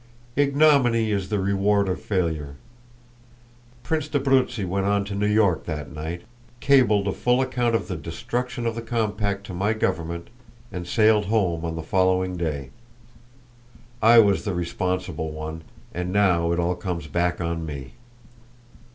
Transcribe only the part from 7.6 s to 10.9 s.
of the destruction of the compact to my government, and